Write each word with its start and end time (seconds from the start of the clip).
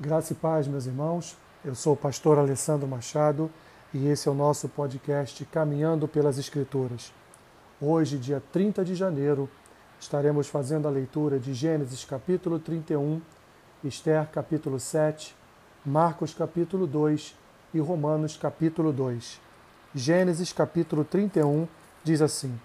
Graça 0.00 0.32
e 0.32 0.36
paz, 0.36 0.66
meus 0.66 0.86
irmãos. 0.86 1.36
Eu 1.64 1.72
sou 1.72 1.92
o 1.92 1.96
pastor 1.96 2.36
Alessandro 2.36 2.84
Machado 2.84 3.48
e 3.92 4.08
esse 4.08 4.28
é 4.28 4.30
o 4.30 4.34
nosso 4.34 4.68
podcast 4.68 5.44
Caminhando 5.44 6.08
pelas 6.08 6.36
Escrituras. 6.36 7.12
Hoje, 7.80 8.18
dia 8.18 8.42
30 8.50 8.84
de 8.84 8.96
janeiro, 8.96 9.48
estaremos 10.00 10.48
fazendo 10.48 10.88
a 10.88 10.90
leitura 10.90 11.38
de 11.38 11.54
Gênesis 11.54 12.04
capítulo 12.04 12.58
31, 12.58 13.22
Esther 13.84 14.26
capítulo 14.32 14.80
7, 14.80 15.36
Marcos 15.86 16.34
capítulo 16.34 16.88
2 16.88 17.32
e 17.72 17.78
Romanos 17.78 18.36
capítulo 18.36 18.92
2. 18.92 19.40
Gênesis 19.94 20.52
capítulo 20.52 21.04
31 21.04 21.68
diz 22.02 22.20
assim: 22.20 22.60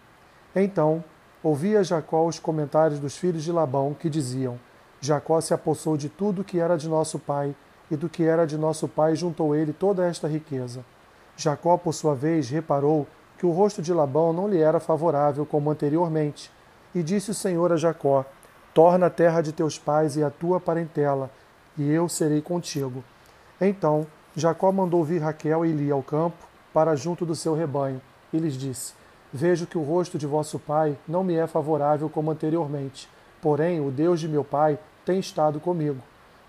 Então 0.56 1.04
ouvia 1.44 1.84
Jacó 1.84 2.26
os 2.26 2.40
comentários 2.40 3.00
dos 3.00 3.16
filhos 3.16 3.44
de 3.44 3.52
Labão 3.52 3.94
que 3.94 4.10
diziam: 4.10 4.60
Jacó 5.02 5.40
se 5.40 5.54
apossou 5.54 5.96
de 5.96 6.10
tudo 6.10 6.44
que 6.44 6.60
era 6.60 6.78
de 6.78 6.90
nosso 6.90 7.18
pai, 7.18 7.56
e 7.90 7.96
do 7.96 8.10
que 8.10 8.24
era 8.24 8.46
de 8.46 8.58
nosso 8.58 8.88
pai 8.88 9.16
juntou 9.16 9.56
ele 9.56 9.74
toda 9.74 10.06
esta 10.06 10.28
riqueza. 10.28 10.86
Jacó, 11.36 11.78
por 11.78 11.94
sua 11.94 12.14
vez, 12.14 12.50
reparou 12.50 13.08
que 13.38 13.46
o 13.46 13.52
rosto 13.52 13.82
de 13.82 13.94
Labão 13.94 14.34
não 14.34 14.48
lhe 14.48 14.60
era 14.60 14.80
favorável 14.80 15.46
como 15.46 15.72
anteriormente, 15.72 16.52
e 16.94 17.02
disse 17.02 17.32
o 17.32 17.34
Senhor 17.34 17.72
a 17.72 17.78
Jacó: 17.78 18.26
Torna 18.74 19.08
a 19.08 19.10
terra 19.10 19.42
de 19.42 19.54
teus 19.54 19.80
pais 19.80 20.18
e 20.18 20.24
a 20.24 20.30
tua 20.30 20.60
parentela, 20.60 21.32
e 21.78 21.90
eu 21.90 22.10
serei 22.10 22.42
contigo. 22.42 23.04
Então 23.60 24.06
Jacó 24.36 24.72
mandou 24.72 25.04
vir 25.04 25.22
Raquel 25.22 25.66
e 25.66 25.72
Lia 25.72 25.94
ao 25.94 26.04
campo, 26.04 26.48
para 26.74 26.96
junto 26.96 27.26
do 27.26 27.36
seu 27.36 27.56
rebanho, 27.56 28.02
e 28.34 28.38
lhes 28.38 28.54
disse: 28.54 28.94
Vejo 29.32 29.66
que 29.66 29.78
o 29.78 29.84
rosto 29.84 30.18
de 30.18 30.28
vosso 30.28 30.60
pai 30.60 30.98
não 31.08 31.24
me 31.24 31.36
é 31.36 31.48
favorável 31.48 32.10
como 32.10 32.32
anteriormente, 32.32 33.10
porém 33.42 33.80
o 33.80 33.90
Deus 33.90 34.20
de 34.20 34.28
meu 34.28 34.44
pai 34.44 34.78
tem 35.10 35.20
estado 35.20 35.60
comigo. 35.60 35.98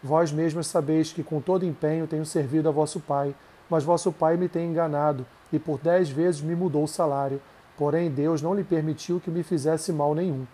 Vós 0.02 0.30
mesmos 0.30 0.66
sabeis 0.66 1.14
que 1.14 1.22
com 1.22 1.40
todo 1.40 1.64
empenho 1.64 2.06
tenho 2.06 2.26
servido 2.26 2.68
a 2.68 2.72
vosso 2.72 3.00
pai, 3.00 3.34
mas 3.70 3.84
vosso 3.84 4.12
pai 4.12 4.36
me 4.36 4.50
tem 4.50 4.68
enganado, 4.68 5.24
e 5.50 5.58
por 5.58 5.78
dez 5.78 6.10
vezes 6.10 6.42
me 6.42 6.54
mudou 6.54 6.84
o 6.84 6.88
salário. 6.88 7.40
Porém, 7.78 8.10
Deus 8.10 8.42
não 8.42 8.52
lhe 8.52 8.62
permitiu 8.62 9.18
que 9.18 9.30
me 9.30 9.42
fizesse 9.42 9.94
mal 9.94 10.14
nenhum. 10.14 10.46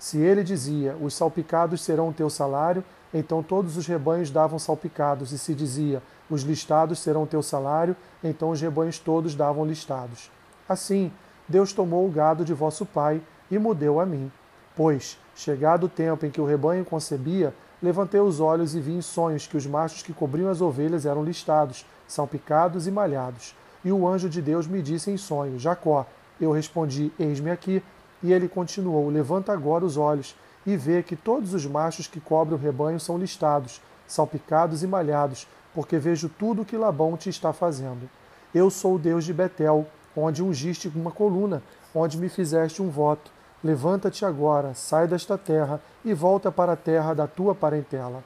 Se 0.00 0.18
ele 0.18 0.42
dizia, 0.42 0.96
os 1.00 1.14
salpicados 1.14 1.80
serão 1.80 2.08
o 2.08 2.12
teu 2.12 2.28
salário, 2.28 2.82
então 3.12 3.40
todos 3.40 3.76
os 3.76 3.86
rebanhos 3.86 4.32
davam 4.32 4.58
salpicados, 4.58 5.30
e 5.30 5.38
se 5.38 5.54
dizia, 5.54 6.02
os 6.28 6.42
listados 6.42 6.98
serão 6.98 7.22
o 7.22 7.28
teu 7.28 7.40
salário, 7.40 7.94
então 8.24 8.50
os 8.50 8.60
rebanhos 8.60 8.98
todos 8.98 9.32
davam 9.36 9.64
listados. 9.64 10.28
Assim, 10.68 11.12
Deus 11.48 11.72
tomou 11.72 12.04
o 12.04 12.10
gado 12.10 12.44
de 12.44 12.52
vosso 12.52 12.84
pai 12.84 13.22
e 13.48 13.60
mudeu 13.60 14.00
a 14.00 14.06
mim. 14.06 14.32
Pois, 14.74 15.16
chegado 15.34 15.84
o 15.84 15.88
tempo 15.88 16.24
em 16.24 16.30
que 16.30 16.40
o 16.40 16.46
rebanho 16.46 16.84
concebia, 16.84 17.54
levantei 17.82 18.20
os 18.20 18.40
olhos 18.40 18.74
e 18.74 18.80
vi 18.80 18.92
em 18.92 19.02
sonhos 19.02 19.46
que 19.46 19.56
os 19.56 19.66
machos 19.66 20.02
que 20.02 20.12
cobriam 20.12 20.50
as 20.50 20.60
ovelhas 20.60 21.06
eram 21.06 21.24
listados, 21.24 21.84
salpicados 22.06 22.86
e 22.86 22.90
malhados. 22.90 23.54
E 23.84 23.92
o 23.92 24.08
anjo 24.08 24.28
de 24.28 24.40
Deus 24.40 24.66
me 24.66 24.80
disse 24.80 25.10
em 25.10 25.16
sonho: 25.16 25.58
Jacó. 25.58 26.06
Eu 26.40 26.52
respondi: 26.52 27.12
Eis-me 27.18 27.50
aqui. 27.50 27.82
E 28.22 28.32
ele 28.32 28.48
continuou: 28.48 29.08
Levanta 29.10 29.52
agora 29.52 29.84
os 29.84 29.96
olhos 29.96 30.34
e 30.66 30.76
vê 30.76 31.02
que 31.02 31.14
todos 31.14 31.52
os 31.52 31.66
machos 31.66 32.06
que 32.06 32.20
cobrem 32.20 32.58
o 32.58 32.62
rebanho 32.62 32.98
são 32.98 33.18
listados, 33.18 33.82
salpicados 34.06 34.82
e 34.82 34.86
malhados, 34.86 35.46
porque 35.74 35.98
vejo 35.98 36.28
tudo 36.28 36.62
o 36.62 36.64
que 36.64 36.76
Labão 36.76 37.16
te 37.16 37.28
está 37.28 37.52
fazendo. 37.52 38.08
Eu 38.54 38.70
sou 38.70 38.94
o 38.94 38.98
Deus 38.98 39.24
de 39.24 39.32
Betel, 39.32 39.86
onde 40.16 40.42
ungiste 40.42 40.88
uma 40.88 41.10
coluna, 41.10 41.62
onde 41.94 42.16
me 42.16 42.28
fizeste 42.28 42.80
um 42.80 42.88
voto. 42.88 43.30
Levanta-te 43.64 44.26
agora, 44.26 44.74
sai 44.74 45.08
desta 45.08 45.38
terra 45.38 45.80
e 46.04 46.12
volta 46.12 46.52
para 46.52 46.72
a 46.72 46.76
terra 46.76 47.14
da 47.14 47.26
tua 47.26 47.54
parentela. 47.54 48.22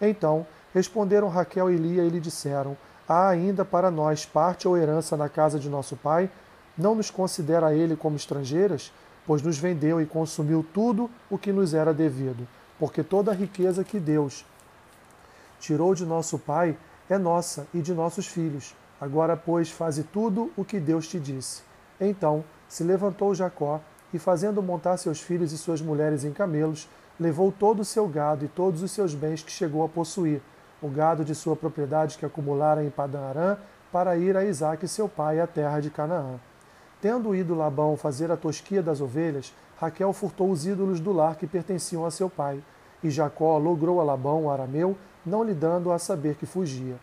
Então 0.00 0.44
responderam 0.74 1.28
Raquel 1.28 1.70
e 1.70 1.76
Lia 1.76 2.02
e 2.02 2.08
lhe 2.08 2.18
disseram: 2.18 2.76
Há 3.08 3.28
ainda 3.28 3.64
para 3.64 3.88
nós 3.88 4.26
parte 4.26 4.66
ou 4.66 4.76
herança 4.76 5.16
na 5.16 5.28
casa 5.28 5.60
de 5.60 5.68
nosso 5.68 5.96
pai? 5.96 6.28
Não 6.76 6.96
nos 6.96 7.08
considera 7.08 7.72
ele 7.72 7.94
como 7.94 8.16
estrangeiras? 8.16 8.92
Pois 9.24 9.42
nos 9.42 9.58
vendeu 9.58 10.00
e 10.00 10.06
consumiu 10.06 10.66
tudo 10.74 11.08
o 11.30 11.38
que 11.38 11.52
nos 11.52 11.72
era 11.72 11.94
devido, 11.94 12.48
porque 12.76 13.04
toda 13.04 13.30
a 13.30 13.34
riqueza 13.34 13.84
que 13.84 14.00
Deus 14.00 14.44
tirou 15.60 15.94
de 15.94 16.04
nosso 16.04 16.36
pai 16.36 16.76
é 17.08 17.16
nossa 17.16 17.64
e 17.72 17.80
de 17.80 17.94
nossos 17.94 18.26
filhos. 18.26 18.74
Agora, 19.00 19.36
pois, 19.36 19.70
faze 19.70 20.02
tudo 20.02 20.50
o 20.56 20.64
que 20.64 20.80
Deus 20.80 21.06
te 21.06 21.20
disse. 21.20 21.62
Então 22.00 22.42
se 22.68 22.82
levantou 22.82 23.32
Jacó 23.36 23.80
e, 24.12 24.18
fazendo 24.18 24.62
montar 24.62 24.96
seus 24.96 25.20
filhos 25.20 25.52
e 25.52 25.58
suas 25.58 25.80
mulheres 25.80 26.24
em 26.24 26.32
camelos, 26.32 26.88
levou 27.18 27.52
todo 27.52 27.80
o 27.80 27.84
seu 27.84 28.08
gado 28.08 28.44
e 28.44 28.48
todos 28.48 28.82
os 28.82 28.90
seus 28.90 29.14
bens 29.14 29.42
que 29.42 29.50
chegou 29.50 29.84
a 29.84 29.88
possuir, 29.88 30.40
o 30.80 30.88
gado 30.88 31.24
de 31.24 31.34
sua 31.34 31.54
propriedade 31.54 32.16
que 32.16 32.24
acumulara 32.24 32.82
em 32.82 32.90
Padan 32.90 33.58
para 33.92 34.16
ir 34.16 34.36
a 34.36 34.44
Isaque 34.44 34.88
seu 34.88 35.08
pai 35.08 35.40
à 35.40 35.46
terra 35.46 35.80
de 35.80 35.90
Canaã. 35.90 36.40
Tendo 37.00 37.34
ido 37.34 37.54
Labão 37.54 37.96
fazer 37.96 38.30
a 38.30 38.36
tosquia 38.36 38.82
das 38.82 39.00
ovelhas, 39.00 39.54
Raquel 39.78 40.12
furtou 40.12 40.50
os 40.50 40.66
ídolos 40.66 41.00
do 41.00 41.12
lar 41.12 41.36
que 41.36 41.46
pertenciam 41.46 42.04
a 42.04 42.10
seu 42.10 42.28
pai, 42.28 42.62
e 43.02 43.10
Jacó 43.10 43.56
logrou 43.58 44.00
a 44.00 44.04
Labão, 44.04 44.44
o 44.44 44.50
arameu, 44.50 44.96
não 45.24 45.42
lhe 45.42 45.54
dando 45.54 45.90
a 45.90 45.98
saber 45.98 46.34
que 46.34 46.46
fugia. 46.46 46.96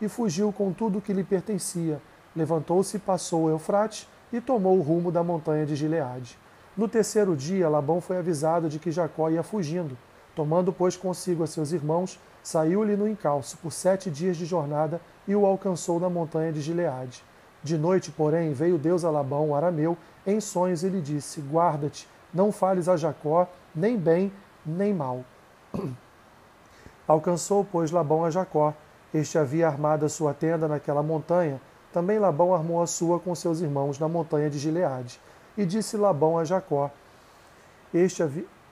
E 0.00 0.08
fugiu 0.08 0.52
com 0.52 0.72
tudo 0.72 0.98
o 0.98 1.00
que 1.00 1.12
lhe 1.12 1.22
pertencia. 1.22 2.00
Levantou-se 2.34 2.98
passou 2.98 3.44
o 3.44 3.50
Eufrate 3.50 4.08
e 4.32 4.40
tomou 4.40 4.76
o 4.76 4.82
rumo 4.82 5.12
da 5.12 5.22
montanha 5.22 5.64
de 5.64 5.76
Gileade. 5.76 6.36
No 6.76 6.88
terceiro 6.88 7.36
dia, 7.36 7.68
Labão 7.68 8.00
foi 8.00 8.18
avisado 8.18 8.68
de 8.68 8.80
que 8.80 8.90
Jacó 8.90 9.30
ia 9.30 9.44
fugindo. 9.44 9.96
Tomando, 10.34 10.72
pois, 10.72 10.96
consigo 10.96 11.44
a 11.44 11.46
seus 11.46 11.70
irmãos, 11.70 12.18
saiu-lhe 12.42 12.96
no 12.96 13.08
encalço 13.08 13.56
por 13.58 13.72
sete 13.72 14.10
dias 14.10 14.36
de 14.36 14.44
jornada 14.44 15.00
e 15.28 15.36
o 15.36 15.46
alcançou 15.46 16.00
na 16.00 16.10
montanha 16.10 16.52
de 16.52 16.60
Gileade. 16.60 17.22
De 17.62 17.78
noite, 17.78 18.10
porém, 18.10 18.52
veio 18.52 18.76
Deus 18.76 19.04
a 19.04 19.10
Labão, 19.10 19.54
arameu, 19.54 19.96
em 20.26 20.40
sonhos 20.40 20.82
e 20.82 20.88
lhe 20.88 21.00
disse: 21.00 21.40
Guarda-te, 21.40 22.08
não 22.32 22.50
fales 22.50 22.88
a 22.88 22.96
Jacó, 22.96 23.48
nem 23.74 23.96
bem, 23.96 24.32
nem 24.66 24.92
mal. 24.92 25.24
Alcançou, 27.06 27.64
pois, 27.64 27.92
Labão 27.92 28.24
a 28.24 28.30
Jacó. 28.30 28.74
Este 29.14 29.38
havia 29.38 29.68
armado 29.68 30.04
a 30.04 30.08
sua 30.08 30.34
tenda 30.34 30.66
naquela 30.66 31.02
montanha. 31.02 31.60
Também 31.92 32.18
Labão 32.18 32.52
armou 32.52 32.82
a 32.82 32.86
sua 32.86 33.20
com 33.20 33.32
seus 33.34 33.60
irmãos 33.60 33.98
na 34.00 34.08
montanha 34.08 34.50
de 34.50 34.58
Gileade. 34.58 35.20
E 35.56 35.64
disse 35.64 35.96
Labão 35.96 36.38
a 36.38 36.44
Jacó: 36.44 36.90
Este. 37.92 38.22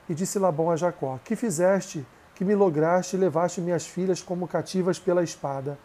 E 0.09 0.13
disse 0.13 0.37
Labão 0.37 0.69
a 0.69 0.75
Jacó: 0.75 1.19
Que 1.23 1.35
fizeste, 1.35 2.05
que 2.35 2.43
me 2.43 2.55
lograste 2.55 3.15
e 3.15 3.19
levaste 3.19 3.61
minhas 3.61 3.87
filhas 3.87 4.21
como 4.21 4.47
cativas 4.47 4.99
pela 4.99 5.23
espada? 5.23 5.77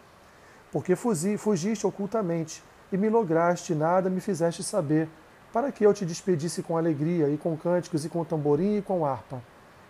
Porque 0.73 0.97
fugiste 0.97 1.87
ocultamente 1.87 2.63
e 2.93 2.97
me 2.97 3.09
lograste, 3.09 3.75
nada 3.75 4.11
me 4.11 4.21
fizeste 4.21 4.63
saber, 4.63 5.09
para 5.53 5.73
que 5.73 5.85
eu 5.85 5.95
te 5.95 6.05
despedisse 6.05 6.63
com 6.63 6.77
alegria, 6.77 7.29
e 7.29 7.39
com 7.39 7.57
cânticos, 7.57 8.05
e 8.05 8.09
com 8.09 8.25
tamborim, 8.25 8.79
e 8.79 8.83
com 8.83 9.05
harpa. 9.05 9.43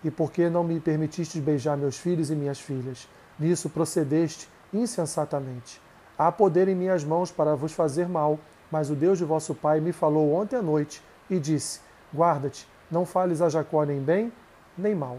E 0.04 0.10
porque 0.10 0.48
não 0.48 0.62
me 0.62 0.78
permitiste 0.78 1.40
beijar 1.40 1.76
meus 1.76 1.98
filhos 1.98 2.30
e 2.30 2.36
minhas 2.36 2.60
filhas? 2.60 3.08
Nisso 3.38 3.68
procedeste 3.68 4.48
insensatamente. 4.72 5.80
Há 6.16 6.30
poder 6.30 6.68
em 6.68 6.74
minhas 6.74 7.04
mãos 7.04 7.30
para 7.30 7.56
vos 7.56 7.72
fazer 7.72 8.08
mal, 8.08 8.38
mas 8.70 8.90
o 8.90 8.94
Deus 8.94 9.18
de 9.18 9.24
vosso 9.24 9.54
pai 9.54 9.80
me 9.80 9.92
falou 9.92 10.34
ontem 10.34 10.56
à 10.56 10.62
noite 10.62 11.02
e 11.28 11.38
disse: 11.38 11.80
Guarda-te, 12.14 12.68
não 12.90 13.04
fales 13.04 13.40
a 13.40 13.48
Jacó 13.48 13.84
nem 13.84 14.00
bem, 14.00 14.32
nem 14.76 14.94
mal. 14.94 15.18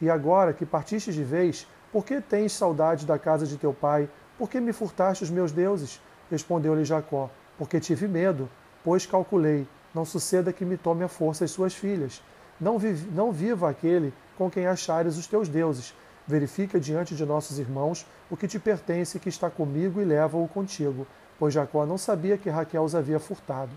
E 0.00 0.10
agora 0.10 0.52
que 0.52 0.66
partiste 0.66 1.12
de 1.12 1.24
vez, 1.24 1.66
por 1.92 2.04
que 2.04 2.20
tens 2.20 2.52
saudade 2.52 3.06
da 3.06 3.18
casa 3.18 3.46
de 3.46 3.56
teu 3.56 3.72
pai? 3.72 4.08
Por 4.38 4.50
que 4.50 4.60
me 4.60 4.72
furtaste 4.72 5.24
os 5.24 5.30
meus 5.30 5.52
deuses? 5.52 6.00
Respondeu-lhe 6.30 6.84
Jacó: 6.84 7.30
Porque 7.56 7.80
tive 7.80 8.06
medo, 8.06 8.48
pois 8.84 9.06
calculei, 9.06 9.66
não 9.94 10.04
suceda 10.04 10.52
que 10.52 10.64
me 10.64 10.76
tome 10.76 11.04
a 11.04 11.08
força 11.08 11.44
as 11.44 11.50
suas 11.50 11.74
filhas. 11.74 12.22
Não, 12.60 12.78
não 13.12 13.32
viva 13.32 13.68
aquele 13.68 14.12
com 14.36 14.50
quem 14.50 14.66
achares 14.66 15.16
os 15.16 15.26
teus 15.26 15.48
deuses. 15.48 15.94
Verifica 16.26 16.80
diante 16.80 17.14
de 17.14 17.24
nossos 17.24 17.58
irmãos 17.58 18.06
o 18.30 18.36
que 18.36 18.48
te 18.48 18.58
pertence 18.58 19.18
que 19.18 19.28
está 19.28 19.48
comigo 19.48 20.00
e 20.00 20.04
leva-o 20.04 20.48
contigo 20.48 21.06
pois 21.38 21.54
Jacó 21.54 21.84
não 21.86 21.98
sabia 21.98 22.38
que 22.38 22.50
Raquel 22.50 22.84
os 22.84 22.94
havia 22.94 23.18
furtado. 23.18 23.70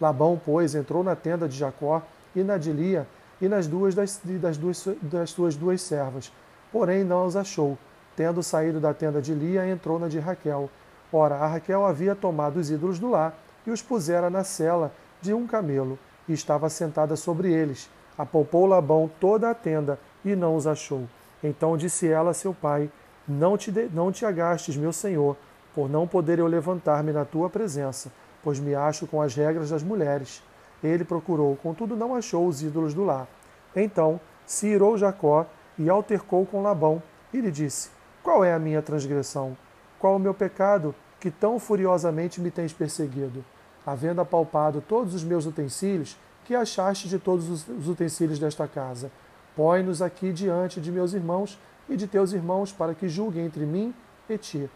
Labão, 0.00 0.40
pois, 0.42 0.74
entrou 0.74 1.04
na 1.04 1.14
tenda 1.14 1.48
de 1.48 1.56
Jacó 1.56 2.02
e 2.34 2.42
na 2.42 2.58
de 2.58 2.72
Lia 2.72 3.06
e 3.40 3.48
nas 3.48 3.66
duas 3.66 3.94
das, 3.94 4.20
das, 4.24 4.56
duas, 4.56 4.88
das 5.00 5.30
suas 5.30 5.56
duas 5.56 5.80
servas, 5.82 6.32
porém 6.70 7.04
não 7.04 7.26
os 7.26 7.36
achou. 7.36 7.76
Tendo 8.16 8.42
saído 8.42 8.78
da 8.78 8.92
tenda 8.92 9.20
de 9.20 9.34
Lia, 9.34 9.68
entrou 9.68 9.98
na 9.98 10.08
de 10.08 10.18
Raquel. 10.18 10.70
Ora, 11.12 11.36
a 11.36 11.46
Raquel 11.46 11.84
havia 11.84 12.14
tomado 12.14 12.58
os 12.58 12.70
ídolos 12.70 12.98
do 12.98 13.10
lar 13.10 13.34
e 13.66 13.70
os 13.70 13.82
pusera 13.82 14.30
na 14.30 14.44
cela 14.44 14.92
de 15.20 15.32
um 15.32 15.46
camelo, 15.46 15.98
e 16.28 16.32
estava 16.32 16.68
sentada 16.68 17.16
sobre 17.16 17.52
eles. 17.52 17.88
Apalpou 18.16 18.66
Labão 18.66 19.10
toda 19.20 19.50
a 19.50 19.54
tenda 19.54 19.98
e 20.24 20.36
não 20.36 20.56
os 20.56 20.66
achou. 20.66 21.04
Então 21.42 21.76
disse 21.76 22.06
ela 22.08 22.30
a 22.30 22.34
seu 22.34 22.54
pai: 22.54 22.90
Não 23.26 23.56
te, 23.56 23.70
de, 23.70 23.88
não 23.92 24.12
te 24.12 24.24
agastes, 24.24 24.76
meu 24.76 24.92
senhor, 24.92 25.36
por 25.74 25.88
não 25.88 26.06
poder 26.06 26.38
eu 26.38 26.46
levantar-me 26.46 27.12
na 27.12 27.24
tua 27.24 27.48
presença, 27.48 28.12
pois 28.42 28.58
me 28.58 28.74
acho 28.74 29.06
com 29.06 29.22
as 29.22 29.34
regras 29.34 29.70
das 29.70 29.82
mulheres. 29.82 30.42
Ele 30.82 31.04
procurou, 31.04 31.56
contudo 31.56 31.96
não 31.96 32.14
achou 32.14 32.46
os 32.46 32.62
ídolos 32.62 32.94
do 32.94 33.04
lar. 33.04 33.26
Então 33.74 34.20
se 34.46 34.66
irou 34.66 34.98
Jacó 34.98 35.46
e 35.78 35.88
altercou 35.88 36.44
com 36.44 36.62
Labão, 36.62 37.02
e 37.32 37.40
lhe 37.40 37.50
disse: 37.50 37.90
Qual 38.22 38.44
é 38.44 38.52
a 38.52 38.58
minha 38.58 38.82
transgressão? 38.82 39.56
Qual 39.98 40.16
o 40.16 40.18
meu 40.18 40.34
pecado 40.34 40.94
que 41.18 41.30
tão 41.30 41.58
furiosamente 41.58 42.40
me 42.40 42.50
tens 42.50 42.72
perseguido? 42.72 43.44
Havendo 43.86 44.20
apalpado 44.20 44.82
todos 44.86 45.14
os 45.14 45.24
meus 45.24 45.46
utensílios, 45.46 46.16
que 46.44 46.54
achaste 46.54 47.08
de 47.08 47.18
todos 47.18 47.68
os 47.68 47.88
utensílios 47.88 48.38
desta 48.38 48.66
casa? 48.68 49.10
Põe-nos 49.56 50.02
aqui 50.02 50.32
diante 50.32 50.80
de 50.80 50.90
meus 50.90 51.12
irmãos 51.12 51.58
e 51.88 51.96
de 51.96 52.06
teus 52.06 52.32
irmãos, 52.32 52.72
para 52.72 52.94
que 52.94 53.08
julguem 53.08 53.46
entre 53.46 53.64
mim 53.64 53.94
e 54.28 54.38
ti. 54.38 54.70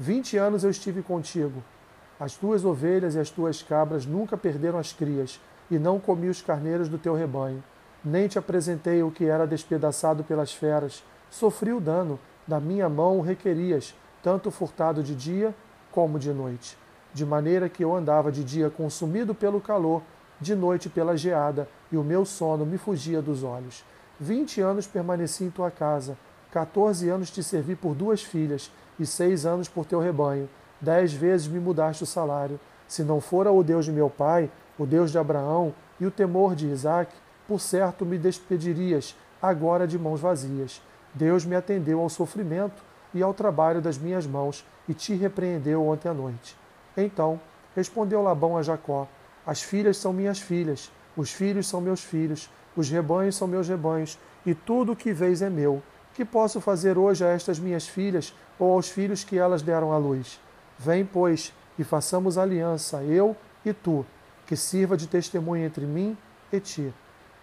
Vinte 0.00 0.36
anos 0.36 0.62
eu 0.62 0.70
estive 0.70 1.02
contigo. 1.02 1.60
As 2.20 2.36
tuas 2.36 2.64
ovelhas 2.64 3.16
e 3.16 3.18
as 3.18 3.30
tuas 3.30 3.62
cabras 3.62 4.06
nunca 4.06 4.36
perderam 4.36 4.78
as 4.78 4.92
crias, 4.92 5.40
e 5.68 5.76
não 5.76 5.98
comi 5.98 6.28
os 6.28 6.40
carneiros 6.40 6.88
do 6.88 6.98
teu 6.98 7.16
rebanho. 7.16 7.62
Nem 8.04 8.28
te 8.28 8.38
apresentei 8.38 9.02
o 9.02 9.10
que 9.10 9.24
era 9.24 9.44
despedaçado 9.44 10.22
pelas 10.22 10.52
feras. 10.52 11.02
Sofri 11.28 11.72
o 11.72 11.80
dano, 11.80 12.18
da 12.46 12.60
minha 12.60 12.88
mão 12.88 13.18
o 13.18 13.22
requerias, 13.22 13.92
tanto 14.22 14.52
furtado 14.52 15.02
de 15.02 15.16
dia 15.16 15.52
como 15.90 16.16
de 16.16 16.32
noite. 16.32 16.78
De 17.12 17.26
maneira 17.26 17.68
que 17.68 17.82
eu 17.82 17.92
andava 17.92 18.30
de 18.30 18.44
dia 18.44 18.70
consumido 18.70 19.34
pelo 19.34 19.60
calor, 19.60 20.00
de 20.40 20.54
noite 20.54 20.88
pela 20.88 21.16
geada, 21.16 21.68
e 21.90 21.96
o 21.96 22.04
meu 22.04 22.24
sono 22.24 22.64
me 22.64 22.78
fugia 22.78 23.20
dos 23.20 23.42
olhos. 23.42 23.84
Vinte 24.20 24.60
anos 24.60 24.86
permaneci 24.86 25.42
em 25.42 25.50
tua 25.50 25.72
casa, 25.72 26.16
quatorze 26.52 27.08
anos 27.08 27.30
te 27.30 27.42
servi 27.42 27.74
por 27.74 27.96
duas 27.96 28.22
filhas, 28.22 28.70
e 28.98 29.06
seis 29.06 29.46
anos 29.46 29.68
por 29.68 29.84
teu 29.84 30.00
rebanho. 30.00 30.48
Dez 30.80 31.12
vezes 31.12 31.48
me 31.48 31.58
mudaste 31.58 32.02
o 32.02 32.06
salário. 32.06 32.58
Se 32.86 33.02
não 33.02 33.20
fora 33.20 33.52
o 33.52 33.62
Deus 33.62 33.84
de 33.84 33.92
meu 33.92 34.08
pai, 34.08 34.50
o 34.78 34.86
Deus 34.86 35.10
de 35.10 35.18
Abraão 35.18 35.74
e 36.00 36.06
o 36.06 36.10
temor 36.10 36.54
de 36.54 36.66
Isaque, 36.68 37.14
por 37.46 37.60
certo 37.60 38.06
me 38.06 38.18
despedirias 38.18 39.16
agora 39.40 39.86
de 39.86 39.98
mãos 39.98 40.20
vazias. 40.20 40.82
Deus 41.14 41.44
me 41.44 41.56
atendeu 41.56 42.00
ao 42.00 42.08
sofrimento 42.08 42.82
e 43.14 43.22
ao 43.22 43.34
trabalho 43.34 43.80
das 43.80 43.98
minhas 43.98 44.26
mãos 44.26 44.64
e 44.88 44.94
te 44.94 45.14
repreendeu 45.14 45.86
ontem 45.86 46.08
à 46.08 46.14
noite. 46.14 46.56
Então 46.96 47.40
respondeu 47.74 48.22
Labão 48.22 48.56
a 48.56 48.62
Jacó: 48.62 49.06
As 49.46 49.62
filhas 49.62 49.96
são 49.96 50.12
minhas 50.12 50.38
filhas, 50.38 50.90
os 51.16 51.32
filhos 51.32 51.66
são 51.66 51.80
meus 51.80 52.02
filhos, 52.02 52.50
os 52.76 52.90
rebanhos 52.90 53.36
são 53.36 53.48
meus 53.48 53.68
rebanhos, 53.68 54.18
e 54.44 54.54
tudo 54.54 54.92
o 54.92 54.96
que 54.96 55.12
vês 55.12 55.42
é 55.42 55.50
meu. 55.50 55.82
Que 56.18 56.24
posso 56.24 56.60
fazer 56.60 56.98
hoje 56.98 57.24
a 57.24 57.28
estas 57.28 57.60
minhas 57.60 57.86
filhas 57.86 58.34
ou 58.58 58.72
aos 58.72 58.88
filhos 58.88 59.22
que 59.22 59.38
elas 59.38 59.62
deram 59.62 59.92
à 59.92 59.98
luz? 59.98 60.40
Vem, 60.76 61.04
pois, 61.04 61.54
e 61.78 61.84
façamos 61.84 62.36
aliança, 62.36 63.04
eu 63.04 63.36
e 63.64 63.72
tu, 63.72 64.04
que 64.44 64.56
sirva 64.56 64.96
de 64.96 65.06
testemunha 65.06 65.64
entre 65.64 65.86
mim 65.86 66.18
e 66.52 66.58
ti. 66.58 66.92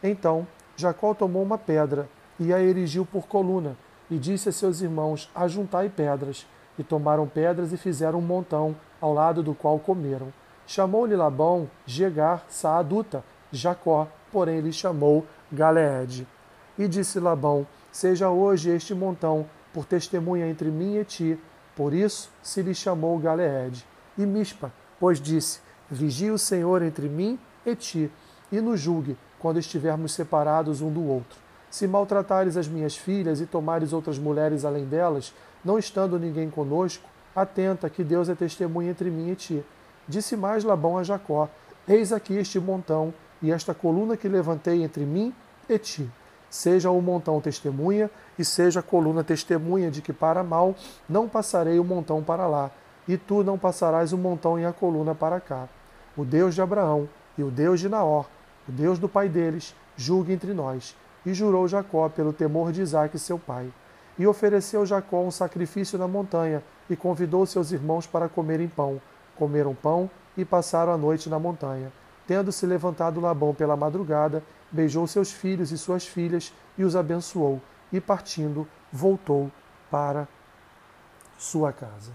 Então 0.03 0.45
Jacó 0.75 1.13
tomou 1.13 1.41
uma 1.41 1.57
pedra 1.57 2.09
e 2.37 2.53
a 2.53 2.59
erigiu 2.59 3.05
por 3.05 3.27
coluna, 3.27 3.77
e 4.11 4.17
disse 4.17 4.49
a 4.49 4.51
seus 4.51 4.81
irmãos: 4.81 5.31
Ajuntai 5.33 5.87
pedras. 5.87 6.45
E 6.77 6.83
tomaram 6.83 7.25
pedras 7.25 7.71
e 7.71 7.77
fizeram 7.77 8.19
um 8.19 8.21
montão, 8.21 8.75
ao 8.99 9.13
lado 9.13 9.41
do 9.41 9.55
qual 9.55 9.79
comeram. 9.79 10.33
Chamou-lhe 10.67 11.15
Labão 11.15 11.69
Jegar 11.85 12.43
Saaduta, 12.49 13.23
Jacó, 13.53 14.05
porém 14.33 14.59
lhe 14.59 14.73
chamou 14.73 15.25
Galeede. 15.49 16.27
E 16.77 16.89
disse 16.89 17.21
Labão: 17.21 17.65
Seja 17.95 18.29
hoje 18.29 18.71
este 18.71 18.93
montão 18.93 19.45
por 19.73 19.85
testemunha 19.85 20.49
entre 20.49 20.69
mim 20.69 20.97
e 20.97 21.05
ti. 21.05 21.39
Por 21.77 21.93
isso 21.93 22.29
se 22.43 22.61
lhe 22.61 22.75
chamou 22.75 23.17
Galeede. 23.17 23.85
E 24.17 24.25
Mispa, 24.25 24.69
pois 24.99 25.21
disse: 25.21 25.61
Vigie 25.89 26.29
o 26.29 26.37
Senhor 26.37 26.81
entre 26.81 27.07
mim 27.07 27.39
e 27.65 27.73
ti, 27.73 28.11
e 28.51 28.59
nos 28.59 28.81
julgue 28.81 29.17
quando 29.39 29.59
estivermos 29.59 30.13
separados 30.13 30.81
um 30.81 30.91
do 30.91 31.07
outro. 31.07 31.39
Se 31.69 31.87
maltratares 31.87 32.57
as 32.57 32.67
minhas 32.67 32.97
filhas 32.97 33.39
e 33.39 33.45
tomares 33.45 33.93
outras 33.93 34.19
mulheres 34.19 34.65
além 34.65 34.83
delas, 34.83 35.33
não 35.63 35.79
estando 35.79 36.19
ninguém 36.19 36.49
conosco, 36.49 37.07
atenta 37.33 37.89
que 37.89 38.03
Deus 38.03 38.27
é 38.27 38.35
testemunha 38.35 38.91
entre 38.91 39.09
mim 39.09 39.29
e 39.31 39.35
ti. 39.37 39.63
Disse 40.05 40.35
mais 40.35 40.65
Labão 40.65 40.97
a 40.97 41.03
Jacó: 41.03 41.47
Eis 41.87 42.11
aqui 42.11 42.33
este 42.33 42.59
montão 42.59 43.13
e 43.41 43.51
esta 43.51 43.73
coluna 43.73 44.17
que 44.17 44.27
levantei 44.27 44.83
entre 44.83 45.05
mim 45.05 45.33
e 45.69 45.79
ti 45.79 46.11
seja 46.55 46.89
o 46.89 47.01
montão 47.01 47.41
testemunha 47.41 48.09
e 48.39 48.45
seja 48.45 48.79
a 48.79 48.83
coluna 48.83 49.23
testemunha 49.25 49.91
de 49.91 50.01
que 50.01 50.13
para 50.13 50.41
mal 50.41 50.73
não 51.07 51.27
passarei 51.27 51.77
o 51.79 51.83
montão 51.83 52.23
para 52.23 52.47
lá, 52.47 52.71
e 53.07 53.17
tu 53.17 53.43
não 53.43 53.57
passarás 53.57 54.13
o 54.13 54.17
montão 54.17 54.57
e 54.57 54.65
a 54.65 54.71
coluna 54.71 55.13
para 55.13 55.39
cá. 55.41 55.67
O 56.15 56.23
Deus 56.23 56.55
de 56.55 56.61
Abraão 56.61 57.09
e 57.37 57.43
o 57.43 57.51
Deus 57.51 57.81
de 57.81 57.89
Naor, 57.89 58.25
o 58.69 58.71
Deus 58.71 58.97
do 58.97 59.09
pai 59.09 59.27
deles, 59.27 59.75
julgue 59.97 60.31
entre 60.31 60.53
nós. 60.53 60.95
E 61.25 61.33
jurou 61.33 61.67
Jacó 61.67 62.07
pelo 62.07 62.31
temor 62.31 62.71
de 62.71 62.81
Isaque 62.81 63.19
seu 63.19 63.37
pai. 63.37 63.71
E 64.17 64.25
ofereceu 64.25 64.85
Jacó 64.85 65.21
um 65.21 65.31
sacrifício 65.31 65.99
na 65.99 66.07
montanha, 66.07 66.63
e 66.89 66.95
convidou 66.95 67.45
seus 67.45 67.71
irmãos 67.71 68.07
para 68.07 68.29
comerem 68.29 68.67
pão. 68.67 69.01
Comeram 69.35 69.75
pão 69.75 70.09
e 70.37 70.45
passaram 70.45 70.93
a 70.93 70.97
noite 70.97 71.29
na 71.29 71.37
montanha. 71.37 71.91
Tendo-se 72.25 72.65
levantado 72.65 73.19
Labão 73.19 73.53
pela 73.53 73.75
madrugada, 73.75 74.41
beijou 74.71 75.07
seus 75.07 75.31
filhos 75.31 75.71
e 75.71 75.77
suas 75.77 76.05
filhas 76.05 76.53
e 76.77 76.83
os 76.83 76.95
abençoou, 76.95 77.61
e 77.91 77.99
partindo, 78.01 78.67
voltou 78.91 79.51
para 79.89 80.27
sua 81.37 81.71
casa. 81.71 82.11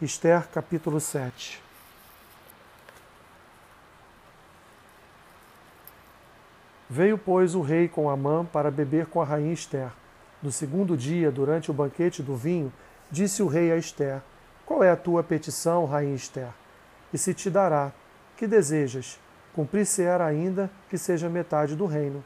Esther 0.00 0.48
capítulo 0.48 1.00
7 1.00 1.66
Veio, 6.88 7.18
pois, 7.18 7.54
o 7.54 7.60
rei 7.60 7.88
com 7.88 8.08
Amã 8.08 8.44
para 8.44 8.70
beber 8.70 9.06
com 9.06 9.20
a 9.20 9.24
rainha 9.24 9.52
Esther. 9.52 9.90
No 10.40 10.52
segundo 10.52 10.96
dia, 10.96 11.32
durante 11.32 11.70
o 11.70 11.74
banquete 11.74 12.22
do 12.22 12.36
vinho, 12.36 12.72
disse 13.10 13.42
o 13.42 13.48
rei 13.48 13.72
a 13.72 13.76
Esther: 13.76 14.22
Qual 14.64 14.84
é 14.84 14.90
a 14.90 14.96
tua 14.96 15.22
petição, 15.24 15.84
rainha 15.84 16.14
Esther? 16.14 16.50
E 17.12 17.18
se 17.18 17.34
te 17.34 17.50
dará. 17.50 17.92
Que 18.36 18.46
desejas? 18.46 19.18
Cumprir-se-era 19.56 20.26
ainda 20.26 20.70
que 20.90 20.98
seja 20.98 21.30
metade 21.30 21.74
do 21.74 21.86
reino. 21.86 22.22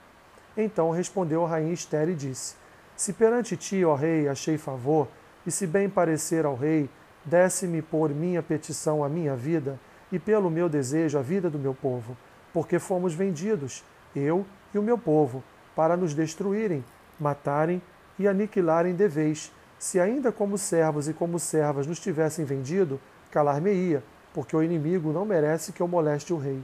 Então 0.56 0.90
respondeu 0.90 1.46
a 1.46 1.48
rainha 1.48 1.72
Esther 1.72 2.08
e 2.08 2.14
disse: 2.14 2.56
Se 2.96 3.12
perante 3.12 3.56
ti, 3.56 3.84
ó 3.84 3.94
rei, 3.94 4.28
achei 4.28 4.58
favor, 4.58 5.06
e 5.46 5.50
se 5.50 5.64
bem 5.64 5.88
parecer 5.88 6.44
ao 6.44 6.56
rei, 6.56 6.90
desce-me 7.24 7.80
por 7.80 8.10
minha 8.10 8.42
petição 8.42 9.04
a 9.04 9.08
minha 9.08 9.36
vida, 9.36 9.78
e 10.10 10.18
pelo 10.18 10.50
meu 10.50 10.68
desejo 10.68 11.16
a 11.16 11.22
vida 11.22 11.48
do 11.48 11.58
meu 11.58 11.72
povo, 11.72 12.16
porque 12.52 12.80
fomos 12.80 13.14
vendidos, 13.14 13.84
eu 14.14 14.44
e 14.74 14.78
o 14.78 14.82
meu 14.82 14.98
povo, 14.98 15.44
para 15.76 15.96
nos 15.96 16.12
destruírem, 16.12 16.84
matarem 17.18 17.80
e 18.18 18.26
aniquilarem 18.26 18.92
de 18.92 19.06
vez. 19.06 19.52
Se 19.78 20.00
ainda 20.00 20.32
como 20.32 20.58
servos 20.58 21.08
e 21.08 21.14
como 21.14 21.38
servas 21.38 21.86
nos 21.86 22.00
tivessem 22.00 22.44
vendido, 22.44 23.00
calar-me-ia, 23.30 24.02
porque 24.34 24.56
o 24.56 24.62
inimigo 24.62 25.12
não 25.12 25.24
merece 25.24 25.72
que 25.72 25.80
eu 25.80 25.86
moleste 25.86 26.32
o 26.32 26.36
rei. 26.36 26.60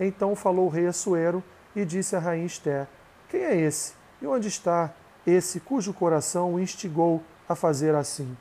Então 0.00 0.36
falou 0.36 0.66
o 0.66 0.68
rei 0.68 0.86
Assuero 0.86 1.42
e 1.74 1.84
disse 1.84 2.14
à 2.14 2.18
rainha 2.18 2.46
Esther: 2.46 2.86
Quem 3.28 3.40
é 3.40 3.56
esse? 3.56 3.94
E 4.22 4.26
onde 4.26 4.48
está 4.48 4.92
esse 5.26 5.60
cujo 5.60 5.92
coração 5.92 6.54
o 6.54 6.60
instigou 6.60 7.22
a 7.48 7.54
fazer 7.54 7.94
assim? 7.94 8.36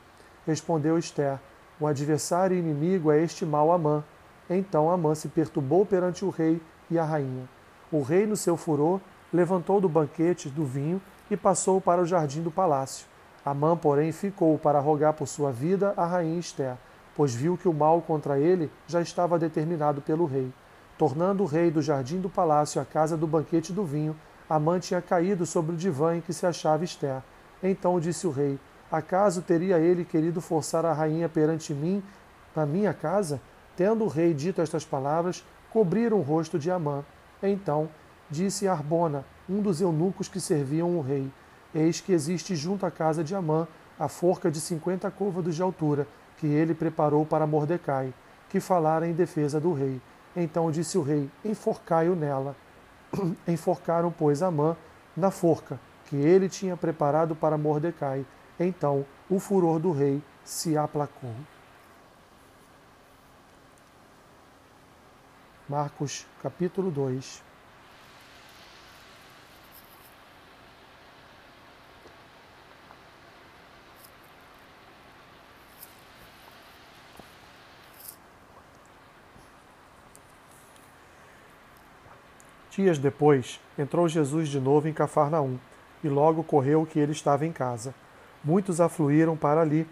Respondeu 0.45 0.97
Esther: 0.97 1.39
O 1.79 1.87
adversário 1.87 2.55
e 2.55 2.59
inimigo 2.59 3.11
é 3.11 3.21
este 3.21 3.45
mau 3.45 3.71
Amã. 3.71 4.03
Então 4.49 4.89
Amã 4.89 5.15
se 5.15 5.27
perturbou 5.27 5.85
perante 5.85 6.23
o 6.23 6.29
rei 6.29 6.61
e 6.89 6.97
a 6.97 7.03
rainha. 7.03 7.49
O 7.91 8.01
rei, 8.01 8.25
no 8.25 8.37
seu 8.37 8.55
furor, 8.55 8.99
levantou 9.31 9.81
do 9.81 9.89
banquete 9.89 10.49
do 10.49 10.65
vinho 10.65 11.01
e 11.29 11.35
passou 11.35 11.81
para 11.81 12.01
o 12.01 12.05
jardim 12.05 12.41
do 12.41 12.51
palácio. 12.51 13.05
Amã, 13.43 13.75
porém, 13.75 14.11
ficou 14.11 14.57
para 14.57 14.79
rogar 14.79 15.13
por 15.13 15.27
sua 15.27 15.51
vida 15.51 15.93
a 15.95 16.05
rainha 16.05 16.39
Esther, 16.39 16.75
pois 17.15 17.33
viu 17.33 17.57
que 17.57 17.67
o 17.67 17.73
mal 17.73 18.01
contra 18.01 18.39
ele 18.39 18.69
já 18.85 19.01
estava 19.01 19.39
determinado 19.39 20.01
pelo 20.01 20.25
rei. 20.25 20.51
Tornando 20.97 21.43
o 21.43 21.45
rei 21.45 21.69
do 21.69 21.81
jardim 21.81 22.19
do 22.19 22.29
palácio 22.29 22.81
à 22.81 22.85
casa 22.85 23.15
do 23.15 23.27
banquete 23.27 23.71
do 23.71 23.83
vinho, 23.83 24.15
Amã 24.49 24.79
tinha 24.79 25.01
caído 25.01 25.45
sobre 25.45 25.75
o 25.75 25.77
divã 25.77 26.15
em 26.15 26.21
que 26.21 26.33
se 26.33 26.45
achava 26.45 26.83
Esther. 26.83 27.21
Então 27.61 27.99
disse 27.99 28.25
o 28.25 28.31
rei: 28.31 28.57
Acaso 28.91 29.41
teria 29.41 29.77
ele 29.77 30.03
querido 30.03 30.41
forçar 30.41 30.85
a 30.85 30.93
rainha 30.93 31.29
perante 31.29 31.73
mim, 31.73 32.01
na 32.55 32.65
minha 32.65 32.93
casa? 32.93 33.39
Tendo 33.75 34.05
o 34.05 34.07
rei 34.07 34.33
dito 34.33 34.61
estas 34.61 34.85
palavras, 34.85 35.45
cobriram 35.69 36.17
o 36.17 36.23
rosto 36.23 36.57
de 36.57 36.71
Amã. 36.71 37.03
Então 37.43 37.89
disse 38.29 38.67
Arbona, 38.67 39.23
um 39.47 39.61
dos 39.61 39.81
eunucos 39.81 40.27
que 40.27 40.39
serviam 40.39 40.97
o 40.97 41.01
rei: 41.01 41.29
Eis 41.75 42.01
que 42.01 42.11
existe 42.11 42.55
junto 42.55 42.85
à 42.85 42.91
casa 42.91 43.23
de 43.23 43.35
Amã 43.35 43.67
a 43.99 44.07
forca 44.07 44.49
de 44.49 44.59
cinquenta 44.59 45.11
côvados 45.11 45.55
de 45.55 45.61
altura, 45.61 46.07
que 46.37 46.47
ele 46.47 46.73
preparou 46.73 47.25
para 47.25 47.45
Mordecai, 47.45 48.13
que 48.49 48.59
falara 48.59 49.07
em 49.07 49.13
defesa 49.13 49.59
do 49.59 49.73
rei. 49.73 50.01
Então 50.37 50.69
disse 50.69 50.99
o 50.99 51.01
rei: 51.01 51.29
Enforcai-o 51.43 52.15
nela. 52.15 52.55
Enforcaram, 53.47 54.11
pois, 54.11 54.43
Amã 54.43 54.77
na 55.15 55.31
forca 55.31 55.79
que 56.05 56.15
ele 56.15 56.47
tinha 56.47 56.77
preparado 56.77 57.35
para 57.35 57.57
Mordecai. 57.57 58.23
Então 58.59 59.03
o 59.27 59.39
furor 59.39 59.79
do 59.79 59.91
rei 59.91 60.21
se 60.43 60.77
aplacou. 60.77 61.33
Marcos 65.67 66.25
capítulo 66.41 66.91
2 66.91 67.46
Dias 82.77 82.99
depois, 82.99 83.59
entrou 83.75 84.07
Jesus 84.07 84.49
de 84.49 84.59
novo 84.59 84.87
em 84.87 84.93
Cafarnaum, 84.93 85.57
e 86.03 86.07
logo 86.07 86.43
correu 86.43 86.85
que 86.85 86.99
ele 86.99 87.11
estava 87.11 87.43
em 87.43 87.51
casa. 87.51 87.91
Muitos 88.43 88.79
afluíram 88.79 89.35
para 89.35 89.61
ali, 89.61 89.89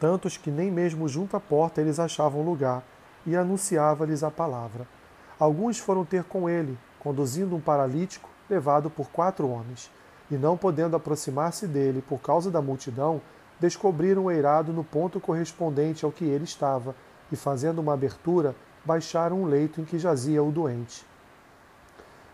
tantos 0.00 0.36
que 0.36 0.50
nem 0.50 0.72
mesmo 0.72 1.06
junto 1.06 1.36
à 1.36 1.40
porta 1.40 1.80
eles 1.80 2.00
achavam 2.00 2.42
lugar, 2.42 2.82
e 3.24 3.36
anunciava-lhes 3.36 4.24
a 4.24 4.30
palavra. 4.30 4.88
Alguns 5.38 5.78
foram 5.78 6.04
ter 6.04 6.24
com 6.24 6.50
ele, 6.50 6.76
conduzindo 6.98 7.54
um 7.54 7.60
paralítico 7.60 8.28
levado 8.50 8.90
por 8.90 9.08
quatro 9.10 9.48
homens, 9.48 9.88
e 10.28 10.34
não 10.34 10.56
podendo 10.56 10.96
aproximar-se 10.96 11.68
dele 11.68 12.02
por 12.02 12.18
causa 12.18 12.50
da 12.50 12.60
multidão, 12.60 13.20
descobriram 13.60 14.24
o 14.24 14.32
eirado 14.32 14.72
no 14.72 14.82
ponto 14.82 15.20
correspondente 15.20 16.04
ao 16.04 16.10
que 16.10 16.24
ele 16.24 16.42
estava, 16.42 16.92
e 17.30 17.36
fazendo 17.36 17.78
uma 17.78 17.94
abertura, 17.94 18.56
baixaram 18.84 19.42
um 19.42 19.46
leito 19.46 19.80
em 19.80 19.84
que 19.84 19.96
jazia 19.96 20.42
o 20.42 20.50
doente. 20.50 21.08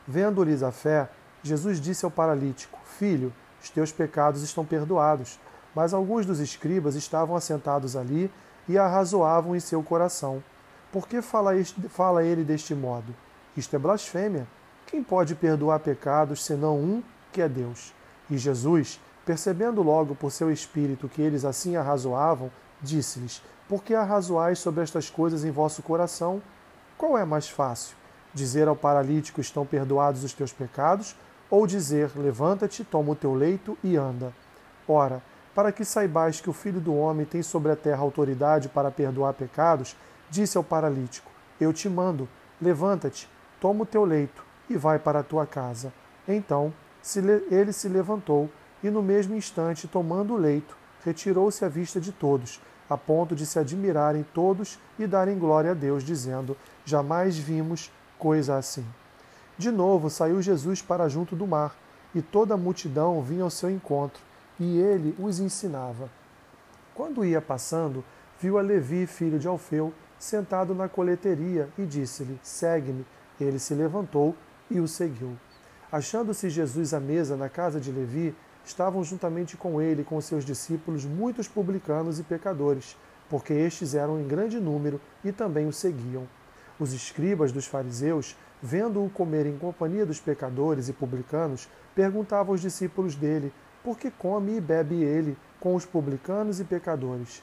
Vendo-lhes 0.07 0.63
a 0.63 0.71
fé, 0.71 1.09
Jesus 1.43 1.81
disse 1.81 2.05
ao 2.05 2.11
paralítico: 2.11 2.79
Filho, 2.99 3.33
os 3.63 3.71
teus 3.71 3.91
pecados 3.91 4.43
estão 4.43 4.65
perdoados. 4.65 5.39
Mas 5.75 5.93
alguns 5.93 6.25
dos 6.25 6.41
escribas 6.41 6.95
estavam 6.95 7.37
assentados 7.37 7.97
ali 7.97 8.31
e 8.69 8.79
arrazoavam 8.79 9.55
em 9.55 9.61
seu 9.61 9.83
coração. 9.83 10.43
Por 10.91 11.07
que 11.07 11.21
fala, 11.21 11.57
este, 11.57 11.81
fala 11.89 12.25
ele 12.25 12.45
deste 12.45 12.75
modo? 12.75 13.15
Isto 13.57 13.77
é 13.77 13.79
blasfêmia. 13.79 14.47
Quem 14.87 15.03
pode 15.03 15.35
perdoar 15.35 15.81
pecados 15.81 16.45
senão 16.45 16.79
um, 16.79 17.03
que 17.33 17.43
é 17.43 17.49
Deus? 17.49 17.93
E 18.31 18.39
Jesus, 18.39 19.01
percebendo 19.25 19.83
logo 19.83 20.15
por 20.15 20.31
seu 20.31 20.51
espírito 20.51 21.09
que 21.09 21.21
eles 21.21 21.45
assim 21.45 21.77
arrazoavam, 21.77 22.51
disse-lhes: 22.81 23.43
Por 23.69 23.83
que 23.83 23.95
arrazoais 23.95 24.59
sobre 24.59 24.83
estas 24.83 25.11
coisas 25.11 25.45
em 25.45 25.51
vosso 25.51 25.83
coração? 25.83 26.41
Qual 26.97 27.19
é 27.19 27.25
mais 27.25 27.49
fácil? 27.49 27.97
Dizer 28.37 28.69
ao 28.69 28.77
paralítico: 28.77 29.41
Estão 29.41 29.65
perdoados 29.65 30.23
os 30.23 30.35
teus 30.35 30.53
pecados? 30.53 31.17
Ou 31.49 31.67
dizer: 31.67 32.11
Levanta-te, 32.15 32.85
toma 32.85 33.13
o 33.13 33.17
teu 33.17 33.33
leito 33.33 33.79
e 33.83 33.97
anda? 33.97 34.31
Ora, 34.87 35.23
para 35.55 35.73
que 35.73 35.87
saibais 35.87 36.39
que 36.39 36.51
o 36.51 36.53
Filho 36.53 36.79
do 36.79 36.95
Homem 36.95 37.25
tem 37.25 37.43
sobre 37.43 37.73
a 37.73 37.77
terra 37.77 38.03
autoridade 38.03 38.69
para 38.69 38.91
perdoar 38.91 39.33
pecados, 39.33 39.97
disse 40.29 40.59
ao 40.59 40.63
paralítico: 40.63 41.31
Eu 41.59 41.73
te 41.73 41.89
mando, 41.89 42.29
levanta-te, 42.61 43.27
toma 43.59 43.85
o 43.85 43.87
teu 43.87 44.05
leito 44.05 44.45
e 44.69 44.77
vai 44.77 44.99
para 44.99 45.21
a 45.21 45.25
tua 45.25 45.47
casa. 45.47 45.91
Então 46.29 46.75
ele 47.51 47.73
se 47.73 47.89
levantou 47.89 48.51
e, 48.83 48.91
no 48.91 49.03
mesmo 49.03 49.35
instante, 49.35 49.89
tomando 49.89 50.35
o 50.35 50.37
leito, 50.37 50.77
retirou-se 51.03 51.65
à 51.65 51.69
vista 51.71 51.99
de 51.99 52.13
todos, 52.13 52.61
a 52.91 52.99
ponto 52.99 53.35
de 53.35 53.47
se 53.47 53.59
admirarem 53.59 54.27
todos 54.35 54.79
e 54.99 55.07
darem 55.07 55.39
glória 55.39 55.71
a 55.71 55.75
Deus, 55.75 56.05
dizendo: 56.05 56.55
Jamais 56.85 57.39
vimos 57.39 57.91
coisa 58.19 58.57
assim. 58.57 58.85
De 59.59 59.71
novo 59.71 60.11
saiu 60.11 60.43
Jesus 60.43 60.83
para 60.83 61.09
junto 61.09 61.35
do 61.35 61.47
mar, 61.47 61.75
e 62.15 62.23
toda 62.23 62.55
a 62.55 62.59
multidão 62.59 63.23
vinha 63.23 63.43
ao 63.43 63.51
seu 63.51 63.71
encontro 63.71 64.23
e 64.59 64.79
ele 64.79 65.15
os 65.19 65.39
ensinava. 65.39 66.09
Quando 66.95 67.25
ia 67.25 67.43
passando, 67.43 68.03
viu 68.41 68.59
a 68.59 68.63
Levi, 68.63 69.07
filho 69.07 69.39
de 69.39 69.47
Alfeu, 69.47 69.93
sentado 70.19 70.75
na 70.75 70.89
coleteria 70.89 71.69
e 71.79 71.85
disse-lhe: 71.85 72.39
Segue-me. 72.43 73.05
Ele 73.39 73.59
se 73.59 73.75
levantou 73.75 74.35
e 74.71 74.81
o 74.81 74.89
seguiu. 74.89 75.37
Achando-se 75.93 76.49
Jesus 76.49 76.95
à 76.95 77.01
mesa 77.01 77.37
na 77.37 77.51
casa 77.51 77.79
de 77.79 77.93
Levi, 77.93 78.35
estavam 78.65 79.05
juntamente 79.05 79.57
com 79.57 79.81
ele 79.81 80.01
e 80.01 80.05
com 80.05 80.21
seus 80.21 80.45
discípulos 80.45 81.05
muitos 81.05 81.47
publicanos 81.47 82.19
e 82.19 82.23
pecadores, 82.23 82.97
porque 83.29 83.53
estes 83.53 83.95
eram 83.95 84.19
em 84.19 84.27
grande 84.27 84.59
número 84.59 85.01
e 85.23 85.31
também 85.33 85.67
o 85.67 85.73
seguiam. 85.73 86.27
Os 86.79 86.93
escribas 86.93 87.53
dos 87.53 87.67
fariseus, 87.67 88.37
vendo-o 88.63 89.09
comer 89.09 89.47
em 89.47 89.57
companhia 89.57 90.05
dos 90.05 90.21
pecadores 90.21 90.89
e 90.89 90.93
publicanos, 90.93 91.69
perguntavam 91.95 92.53
aos 92.53 92.61
discípulos 92.61 93.15
dele 93.15 93.53
porque 93.83 94.11
come 94.11 94.57
e 94.57 94.61
bebe 94.61 94.97
ele 94.97 95.39
com 95.61 95.75
os 95.75 95.87
publicanos 95.87 96.59
e 96.59 96.65
pecadores. 96.65 97.43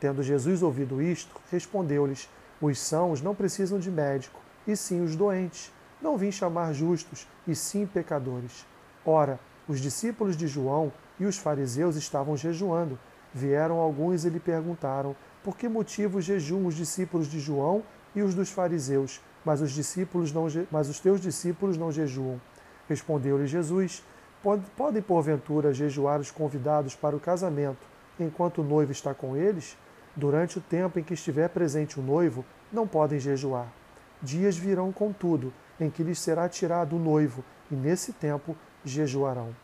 Tendo 0.00 0.22
Jesus 0.22 0.62
ouvido 0.62 1.00
isto, 1.00 1.40
respondeu-lhes: 1.50 2.28
Os 2.60 2.78
sãos 2.78 3.22
não 3.22 3.34
precisam 3.34 3.78
de 3.78 3.90
médico, 3.90 4.40
e 4.66 4.76
sim 4.76 5.02
os 5.02 5.14
doentes. 5.14 5.72
Não 6.02 6.18
vim 6.18 6.30
chamar 6.30 6.72
justos, 6.72 7.28
e 7.46 7.54
sim 7.54 7.86
pecadores. 7.86 8.66
Ora, 9.06 9.38
os 9.66 9.80
discípulos 9.80 10.36
de 10.36 10.46
João 10.46 10.92
e 11.18 11.24
os 11.24 11.38
fariseus 11.38 11.96
estavam 11.96 12.36
jejuando. 12.36 12.98
Vieram 13.32 13.78
alguns 13.78 14.24
e 14.24 14.28
lhe 14.28 14.40
perguntaram: 14.40 15.14
Por 15.42 15.56
que 15.56 15.68
motivo 15.68 16.20
jejuam 16.20 16.66
os 16.66 16.74
discípulos 16.74 17.28
de 17.28 17.38
João 17.38 17.82
e 18.14 18.22
os 18.22 18.34
dos 18.34 18.50
fariseus, 18.50 19.20
mas 19.44 19.60
os 19.60 19.70
discípulos 19.70 20.32
não 20.32 20.46
mas 20.70 20.88
os 20.88 21.00
teus 21.00 21.20
discípulos 21.20 21.76
não 21.76 21.92
jejuam? 21.92 22.40
Respondeu-lhe 22.88 23.46
Jesus: 23.46 24.02
Podem, 24.76 25.02
porventura, 25.02 25.72
jejuar 25.72 26.20
os 26.20 26.30
convidados 26.30 26.94
para 26.94 27.16
o 27.16 27.20
casamento 27.20 27.86
enquanto 28.18 28.60
o 28.60 28.64
noivo 28.64 28.92
está 28.92 29.14
com 29.14 29.36
eles? 29.36 29.76
Durante 30.16 30.58
o 30.58 30.60
tempo 30.60 30.98
em 30.98 31.02
que 31.02 31.14
estiver 31.14 31.48
presente 31.48 31.98
o 31.98 32.02
noivo, 32.02 32.44
não 32.72 32.86
podem 32.86 33.18
jejuar. 33.18 33.66
Dias 34.22 34.56
virão, 34.56 34.92
contudo, 34.92 35.52
em 35.80 35.90
que 35.90 36.02
lhes 36.02 36.18
será 36.18 36.48
tirado 36.48 36.96
o 36.96 36.98
noivo, 36.98 37.44
e 37.70 37.74
nesse 37.74 38.12
tempo 38.12 38.56
jejuarão. 38.84 39.54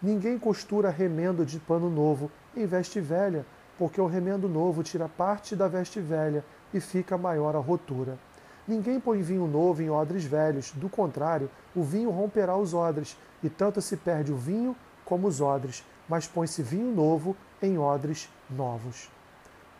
Ninguém 0.00 0.38
costura 0.38 0.88
remendo 0.88 1.44
de 1.44 1.58
pano 1.58 1.90
novo 1.90 2.30
em 2.56 2.64
veste 2.64 3.00
velha, 3.00 3.44
porque 3.78 4.00
o 4.00 4.06
remendo 4.06 4.48
novo 4.48 4.82
tira 4.82 5.08
parte 5.08 5.54
da 5.54 5.68
veste 5.68 6.00
velha 6.00 6.44
e 6.74 6.80
fica 6.80 7.16
maior 7.16 7.54
a 7.54 7.60
rotura. 7.60 8.18
Ninguém 8.66 9.00
põe 9.00 9.22
vinho 9.22 9.46
novo 9.46 9.80
em 9.80 9.88
odres 9.88 10.24
velhos, 10.24 10.72
do 10.72 10.88
contrário, 10.88 11.48
o 11.74 11.82
vinho 11.82 12.10
romperá 12.10 12.56
os 12.56 12.74
odres, 12.74 13.16
e 13.42 13.48
tanto 13.48 13.80
se 13.80 13.96
perde 13.96 14.32
o 14.32 14.36
vinho 14.36 14.76
como 15.04 15.26
os 15.26 15.40
odres, 15.40 15.82
mas 16.08 16.26
põe-se 16.26 16.62
vinho 16.62 16.94
novo 16.94 17.34
em 17.62 17.78
odres 17.78 18.28
novos. 18.50 19.08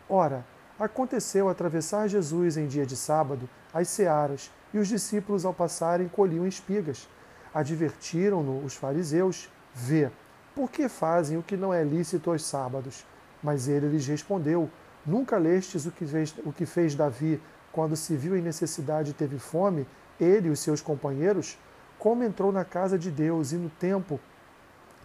Ora, 0.09 0.43
aconteceu 0.79 1.49
atravessar 1.49 2.07
Jesus 2.07 2.57
em 2.57 2.65
dia 2.67 2.85
de 2.85 2.95
sábado 2.95 3.47
as 3.71 3.89
searas, 3.89 4.49
e 4.73 4.79
os 4.79 4.87
discípulos, 4.87 5.45
ao 5.45 5.53
passarem, 5.53 6.07
colhiam 6.07 6.47
espigas. 6.47 7.07
Advertiram-no 7.53 8.63
os 8.63 8.75
fariseus: 8.75 9.49
Vê, 9.73 10.09
por 10.55 10.69
que 10.69 10.87
fazem 10.87 11.37
o 11.37 11.43
que 11.43 11.57
não 11.57 11.73
é 11.73 11.83
lícito 11.83 12.31
aos 12.31 12.43
sábados? 12.43 13.05
Mas 13.41 13.67
ele 13.67 13.87
lhes 13.87 14.05
respondeu: 14.07 14.69
Nunca 15.05 15.37
lestes 15.37 15.85
o 15.85 15.91
que 15.91 16.05
fez, 16.05 16.35
o 16.45 16.51
que 16.51 16.65
fez 16.65 16.95
Davi 16.95 17.41
quando 17.71 17.95
se 17.95 18.15
viu 18.15 18.35
em 18.35 18.41
necessidade 18.41 19.11
e 19.11 19.13
teve 19.13 19.37
fome, 19.37 19.87
ele 20.19 20.47
e 20.47 20.51
os 20.51 20.59
seus 20.59 20.81
companheiros, 20.81 21.57
como 21.97 22.23
entrou 22.23 22.51
na 22.51 22.65
casa 22.65 22.97
de 22.97 23.11
Deus 23.11 23.51
e 23.51 23.55
no 23.55 23.69
templo 23.69 24.19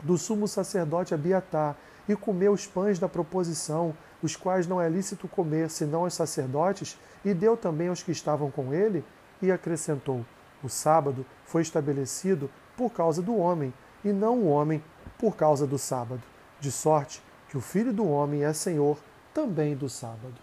do 0.03 0.19
sumo 0.19 0.49
sacerdote 0.49 1.15
Abiatar 1.15 1.77
e 2.09 2.15
comeu 2.15 2.53
os 2.53 2.67
pães 2.67 2.99
da 2.99 3.09
proposição, 3.09 3.97
os 4.23 4.37
quais 4.37 4.67
não 4.67 4.81
é 4.81 4.89
lícito 4.89 5.27
comer 5.29 5.71
senão 5.71 6.05
aos 6.05 6.15
sacerdotes, 6.15 6.99
e 7.25 7.33
deu 7.33 7.57
também 7.57 7.89
aos 7.89 8.03
que 8.03 8.13
estavam 8.13 8.51
com 8.51 8.75
ele, 8.75 9.05
e 9.41 9.51
acrescentou: 9.51 10.25
O 10.63 10.69
sábado 10.69 11.25
foi 11.45 11.63
estabelecido 11.63 12.51
por 12.77 12.91
causa 12.91 13.23
do 13.23 13.37
homem, 13.37 13.73
e 14.05 14.13
não 14.13 14.41
o 14.41 14.49
homem 14.49 14.83
por 15.19 15.37
causa 15.37 15.67
do 15.67 15.79
sábado, 15.79 16.23
de 16.61 16.71
sorte 16.71 17.23
que 17.55 17.59
o 17.59 17.61
Filho 17.61 17.93
do 17.93 18.05
homem 18.11 18.43
é 18.43 18.53
Senhor 18.53 18.99
também 19.33 19.77
do 19.77 19.89
sábado. 19.89 20.35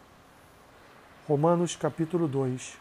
Romanos 1.27 1.75
capítulo 1.75 2.25
2. 2.25 2.77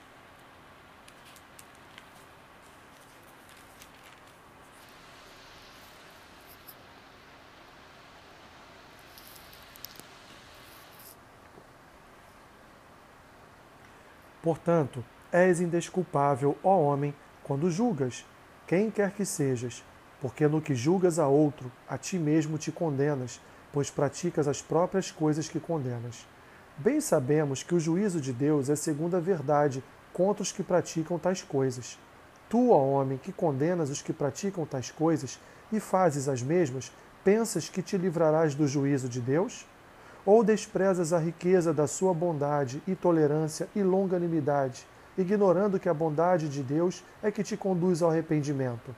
Portanto, 14.40 15.04
és 15.32 15.60
indesculpável, 15.60 16.56
ó 16.62 16.78
homem, 16.78 17.12
quando 17.42 17.68
julgas, 17.68 18.24
quem 18.64 18.92
quer 18.92 19.10
que 19.10 19.24
sejas, 19.24 19.82
porque 20.20 20.46
no 20.46 20.62
que 20.62 20.76
julgas 20.76 21.18
a 21.18 21.26
outro, 21.26 21.68
a 21.88 21.98
ti 21.98 22.16
mesmo 22.16 22.58
te 22.58 22.70
condenas, 22.70 23.40
pois 23.72 23.90
praticas 23.90 24.48
as 24.48 24.60
próprias 24.60 25.10
coisas 25.10 25.48
que 25.48 25.60
condenas. 25.60 26.26
Bem 26.76 27.00
sabemos 27.00 27.62
que 27.62 27.74
o 27.74 27.80
juízo 27.80 28.20
de 28.20 28.32
Deus 28.32 28.70
é 28.70 28.76
segundo 28.76 29.16
a 29.16 29.20
verdade 29.20 29.84
contra 30.12 30.42
os 30.42 30.50
que 30.50 30.62
praticam 30.62 31.18
tais 31.18 31.42
coisas. 31.42 31.98
Tu, 32.48 32.70
ó 32.70 32.84
homem, 32.84 33.18
que 33.18 33.32
condenas 33.32 33.90
os 33.90 34.02
que 34.02 34.12
praticam 34.12 34.66
tais 34.66 34.90
coisas 34.90 35.38
e 35.72 35.78
fazes 35.78 36.28
as 36.28 36.42
mesmas, 36.42 36.90
pensas 37.22 37.68
que 37.68 37.82
te 37.82 37.96
livrarás 37.96 38.54
do 38.54 38.66
juízo 38.66 39.08
de 39.08 39.20
Deus? 39.20 39.66
Ou 40.26 40.42
desprezas 40.42 41.12
a 41.12 41.18
riqueza 41.18 41.72
da 41.72 41.86
sua 41.86 42.12
bondade 42.12 42.82
e 42.86 42.94
tolerância 42.94 43.68
e 43.74 43.82
longanimidade, 43.82 44.86
ignorando 45.16 45.78
que 45.78 45.88
a 45.88 45.94
bondade 45.94 46.48
de 46.48 46.62
Deus 46.62 47.04
é 47.22 47.30
que 47.30 47.42
te 47.42 47.56
conduz 47.56 48.02
ao 48.02 48.10
arrependimento? 48.10 48.94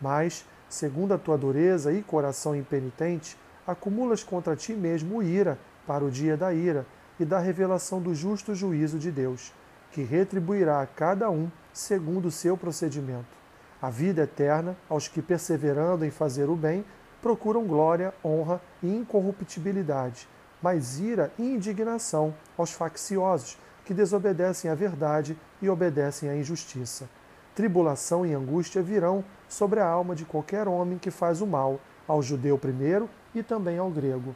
Mas, 0.00 0.44
segundo 0.68 1.14
a 1.14 1.18
tua 1.18 1.38
dureza 1.38 1.92
e 1.92 2.02
coração 2.02 2.54
impenitente, 2.54 3.36
acumulas 3.68 4.24
contra 4.24 4.56
ti 4.56 4.72
mesmo 4.72 5.22
ira 5.22 5.58
para 5.86 6.02
o 6.02 6.10
dia 6.10 6.38
da 6.38 6.54
ira 6.54 6.86
e 7.20 7.24
da 7.24 7.38
revelação 7.38 8.00
do 8.00 8.14
justo 8.14 8.54
juízo 8.54 8.98
de 8.98 9.10
Deus, 9.10 9.52
que 9.92 10.02
retribuirá 10.02 10.80
a 10.80 10.86
cada 10.86 11.30
um 11.30 11.50
segundo 11.70 12.28
o 12.28 12.30
seu 12.30 12.56
procedimento. 12.56 13.36
A 13.80 13.90
vida 13.90 14.22
eterna 14.22 14.74
aos 14.88 15.06
que, 15.06 15.20
perseverando 15.20 16.04
em 16.06 16.10
fazer 16.10 16.48
o 16.48 16.56
bem, 16.56 16.82
procuram 17.20 17.66
glória, 17.66 18.14
honra 18.24 18.58
e 18.82 18.88
incorruptibilidade, 18.88 20.26
mas 20.62 20.98
ira 20.98 21.30
e 21.38 21.42
indignação 21.42 22.34
aos 22.56 22.72
facciosos, 22.72 23.58
que 23.84 23.92
desobedecem 23.92 24.70
à 24.70 24.74
verdade 24.74 25.38
e 25.60 25.68
obedecem 25.68 26.30
à 26.30 26.36
injustiça. 26.36 27.08
Tribulação 27.54 28.24
e 28.24 28.32
angústia 28.32 28.82
virão 28.82 29.22
sobre 29.46 29.80
a 29.80 29.86
alma 29.86 30.14
de 30.14 30.24
qualquer 30.24 30.66
homem 30.66 30.98
que 30.98 31.10
faz 31.10 31.40
o 31.40 31.46
mal, 31.46 31.80
ao 32.08 32.22
judeu 32.22 32.58
primeiro 32.58 33.08
e 33.34 33.42
também 33.42 33.78
ao 33.78 33.90
grego. 33.90 34.34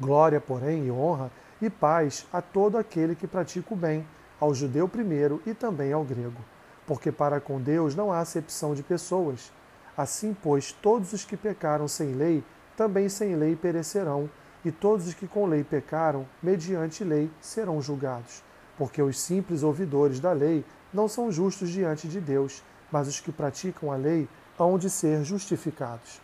Glória, 0.00 0.40
porém, 0.40 0.86
e 0.86 0.90
honra 0.90 1.30
e 1.62 1.70
paz 1.70 2.26
a 2.32 2.42
todo 2.42 2.78
aquele 2.78 3.14
que 3.14 3.26
pratica 3.26 3.74
o 3.74 3.76
bem, 3.76 4.04
ao 4.40 4.54
judeu 4.54 4.88
primeiro 4.88 5.40
e 5.46 5.52
também 5.52 5.92
ao 5.92 6.02
grego 6.02 6.40
porque 6.88 7.12
para 7.12 7.38
com 7.38 7.60
Deus 7.60 7.94
não 7.94 8.10
há 8.10 8.20
acepção 8.20 8.74
de 8.74 8.82
pessoas. 8.82 9.52
Assim, 9.94 10.34
pois, 10.42 10.72
todos 10.72 11.12
os 11.12 11.22
que 11.22 11.36
pecaram 11.36 11.86
sem 11.86 12.14
lei, 12.14 12.42
também 12.74 13.10
sem 13.10 13.36
lei 13.36 13.54
perecerão, 13.54 14.30
e 14.64 14.72
todos 14.72 15.06
os 15.06 15.12
que 15.12 15.28
com 15.28 15.44
lei 15.44 15.62
pecaram, 15.62 16.26
mediante 16.42 17.04
lei, 17.04 17.30
serão 17.42 17.82
julgados. 17.82 18.42
Porque 18.78 19.02
os 19.02 19.20
simples 19.20 19.62
ouvidores 19.62 20.18
da 20.18 20.32
lei 20.32 20.64
não 20.90 21.06
são 21.06 21.30
justos 21.30 21.68
diante 21.68 22.08
de 22.08 22.22
Deus, 22.22 22.64
mas 22.90 23.06
os 23.06 23.20
que 23.20 23.30
praticam 23.30 23.92
a 23.92 23.96
lei 23.96 24.26
hão 24.58 24.78
de 24.78 24.88
ser 24.88 25.22
justificados. 25.22 26.22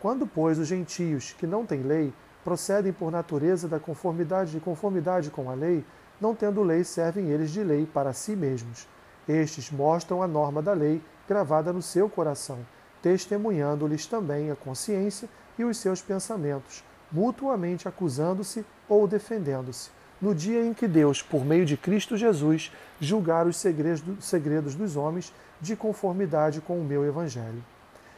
Quando, 0.00 0.26
pois, 0.26 0.58
os 0.58 0.68
gentios, 0.68 1.32
que 1.32 1.46
não 1.46 1.64
têm 1.66 1.82
lei, 1.82 2.12
procedem 2.44 2.92
por 2.92 3.10
natureza 3.10 3.66
da 3.66 3.80
conformidade 3.80 4.56
e 4.56 4.60
conformidade 4.60 5.30
com 5.30 5.50
a 5.50 5.54
lei, 5.54 5.84
não 6.20 6.34
tendo 6.34 6.62
lei, 6.62 6.84
servem 6.84 7.30
eles 7.30 7.50
de 7.50 7.62
lei 7.62 7.86
para 7.86 8.12
si 8.12 8.36
mesmos 8.36 8.86
estes 9.28 9.70
mostram 9.70 10.22
a 10.22 10.28
norma 10.28 10.62
da 10.62 10.72
lei 10.72 11.02
gravada 11.28 11.72
no 11.72 11.82
seu 11.82 12.08
coração, 12.08 12.58
testemunhando-lhes 13.02 14.06
também 14.06 14.50
a 14.50 14.56
consciência 14.56 15.28
e 15.58 15.64
os 15.64 15.78
seus 15.78 16.00
pensamentos, 16.00 16.84
mutuamente 17.10 17.88
acusando-se 17.88 18.64
ou 18.88 19.08
defendendo-se, 19.08 19.90
no 20.20 20.34
dia 20.34 20.64
em 20.64 20.72
que 20.72 20.86
Deus, 20.86 21.22
por 21.22 21.44
meio 21.44 21.66
de 21.66 21.76
Cristo 21.76 22.16
Jesus, 22.16 22.72
julgar 23.00 23.46
os 23.46 23.56
segredos 23.56 24.74
dos 24.74 24.96
homens 24.96 25.32
de 25.60 25.74
conformidade 25.74 26.60
com 26.60 26.78
o 26.78 26.84
meu 26.84 27.04
Evangelho. 27.04 27.62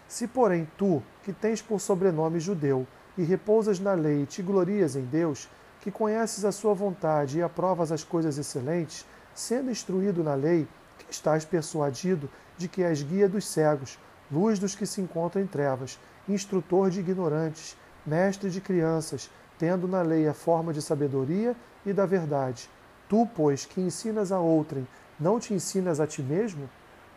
Se, 0.08 0.26
porém, 0.26 0.66
tu, 0.78 1.02
que 1.22 1.32
tens 1.32 1.60
por 1.60 1.80
sobrenome 1.80 2.40
judeu, 2.40 2.86
e 3.18 3.22
repousas 3.22 3.78
na 3.78 3.92
lei 3.92 4.22
e 4.22 4.26
te 4.26 4.40
glorias 4.40 4.96
em 4.96 5.04
Deus, 5.04 5.48
que 5.80 5.90
conheces 5.90 6.44
a 6.44 6.52
sua 6.52 6.72
vontade 6.72 7.38
e 7.38 7.42
aprovas 7.42 7.92
as 7.92 8.02
coisas 8.02 8.38
excelentes, 8.38 9.04
sendo 9.34 9.70
instruído 9.70 10.24
na 10.24 10.34
lei, 10.34 10.66
estás 11.10 11.44
persuadido 11.44 12.30
de 12.56 12.68
que 12.68 12.82
és 12.82 13.02
guia 13.02 13.28
dos 13.28 13.46
cegos, 13.46 13.98
luz 14.30 14.58
dos 14.58 14.74
que 14.74 14.86
se 14.86 15.00
encontram 15.00 15.42
em 15.42 15.46
trevas, 15.46 15.98
instrutor 16.28 16.90
de 16.90 17.00
ignorantes, 17.00 17.76
mestre 18.06 18.50
de 18.50 18.60
crianças, 18.60 19.30
tendo 19.58 19.88
na 19.88 20.02
lei 20.02 20.28
a 20.28 20.34
forma 20.34 20.72
de 20.72 20.80
sabedoria 20.80 21.56
e 21.84 21.92
da 21.92 22.06
verdade. 22.06 22.70
Tu, 23.08 23.26
pois, 23.34 23.66
que 23.66 23.80
ensinas 23.80 24.30
a 24.30 24.38
outrem, 24.38 24.86
não 25.18 25.40
te 25.40 25.54
ensinas 25.54 25.98
a 25.98 26.06
ti 26.06 26.22
mesmo? 26.22 26.68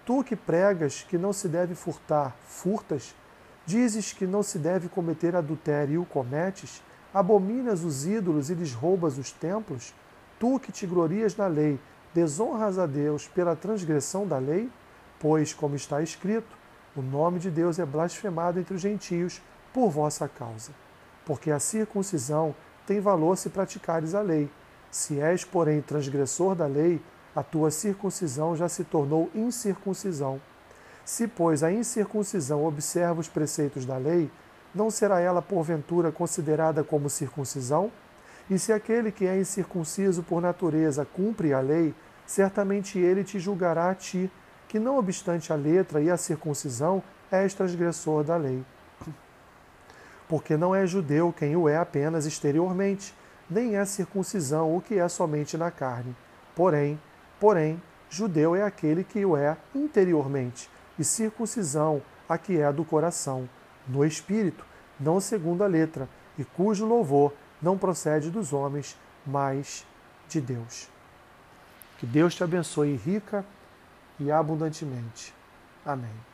Tu 0.06 0.24
que 0.24 0.36
pregas 0.36 1.06
que 1.08 1.18
não 1.18 1.32
se 1.32 1.48
deve 1.48 1.76
furtar, 1.76 2.36
furtas? 2.46 3.14
Dizes 3.66 4.12
que 4.12 4.26
não 4.26 4.42
se 4.42 4.58
deve 4.58 4.90
cometer 4.90 5.36
adultério 5.36 5.94
e 5.94 5.98
o 5.98 6.06
cometes? 6.06 6.82
Abominas 7.14 7.84
os 7.84 8.06
ídolos 8.06 8.50
e 8.50 8.56
lhes 8.56 8.74
roubas 8.74 9.18
os 9.18 9.32
templos? 9.32 9.94
Tu 10.40 10.60
que 10.60 10.72
te 10.72 10.88
glorias 10.88 11.36
na 11.38 11.46
lei, 11.46 11.80
desonras 12.14 12.80
a 12.80 12.88
Deus 12.88 13.28
pela 13.28 13.56
transgressão 13.56 14.28
da 14.28 14.40
lei? 14.40 14.70
Pois, 15.20 15.54
como 15.54 15.76
está 15.76 16.02
escrito, 16.02 16.58
o 16.96 17.02
nome 17.02 17.38
de 17.38 17.52
Deus 17.52 17.78
é 17.78 17.86
blasfemado 17.86 18.60
entre 18.60 18.74
os 18.74 18.82
gentios 18.82 19.40
por 19.72 19.90
vossa 19.90 20.28
causa. 20.28 20.72
Porque 21.26 21.52
a 21.52 21.60
circuncisão 21.60 22.56
tem 22.88 23.00
valor 23.00 23.38
se 23.38 23.50
praticares 23.50 24.16
a 24.16 24.22
lei. 24.22 24.50
Se 24.90 25.20
és, 25.20 25.46
porém, 25.46 25.82
transgressor 25.82 26.56
da 26.56 26.66
lei, 26.66 27.00
a 27.36 27.42
tua 27.44 27.72
circuncisão 27.72 28.56
já 28.56 28.68
se 28.68 28.84
tornou 28.84 29.30
incircuncisão. 29.34 30.42
Se, 31.06 31.28
pois, 31.28 31.64
a 31.64 31.72
incircuncisão 31.72 32.66
observa 32.66 33.20
os 33.20 33.28
preceitos 33.28 33.86
da 33.86 33.98
lei, 33.98 34.30
não 34.74 34.90
será 34.90 35.20
ela, 35.20 35.42
porventura, 35.42 36.12
considerada 36.12 36.84
como 36.84 37.10
circuncisão? 37.10 37.92
E 38.50 38.60
se 38.60 38.72
aquele 38.72 39.12
que 39.12 39.26
é 39.26 39.40
incircunciso 39.40 40.24
por 40.24 40.42
natureza 40.42 41.06
cumpre 41.06 41.54
a 41.54 41.60
lei, 41.60 41.94
certamente 42.26 43.00
ele 43.00 43.24
te 43.24 43.40
julgará 43.40 43.90
a 43.90 43.96
ti, 43.96 44.32
que 44.68 44.80
não 44.80 44.98
obstante 44.98 45.52
a 45.52 45.56
letra 45.56 46.02
e 46.02 46.10
a 46.10 46.18
circuncisão, 46.18 47.04
és 47.30 47.54
transgressor 47.54 48.24
da 48.24 48.38
lei. 48.38 48.64
Porque 50.28 50.56
não 50.56 50.74
é 50.74 50.86
judeu 50.86 51.34
quem 51.34 51.56
o 51.56 51.68
é 51.68 51.78
apenas 51.78 52.26
exteriormente, 52.26 53.14
nem 53.50 53.76
é 53.76 53.84
circuncisão 53.84 54.76
o 54.76 54.82
que 54.82 54.98
é 54.98 55.08
somente 55.10 55.58
na 55.58 55.70
carne. 55.70 56.16
Porém, 56.56 57.00
porém, 57.42 57.82
judeu 58.08 58.56
é 58.56 58.62
aquele 58.62 59.04
que 59.04 59.26
o 59.26 59.36
é 59.36 59.58
interiormente, 59.74 60.70
e 61.00 61.04
circuncisão 61.04 62.00
a 62.30 62.38
que 62.38 62.60
é 62.60 62.72
do 62.72 62.86
coração, 62.86 63.50
no 63.88 64.06
espírito, 64.06 64.64
não 65.00 65.20
segundo 65.20 65.64
a 65.64 65.68
letra, 65.68 66.08
e 66.38 66.46
cujo 66.46 66.86
louvor 66.86 67.34
não 67.60 67.80
procede 67.80 68.30
dos 68.30 68.54
homens, 68.54 68.96
mas 69.26 69.86
de 70.30 70.40
Deus. 70.40 70.88
Que 71.98 72.06
Deus 72.06 72.36
te 72.36 72.44
abençoe 72.44 72.96
rica 72.96 73.44
e 74.20 74.32
abundantemente. 74.32 75.34
Amém. 75.84 76.31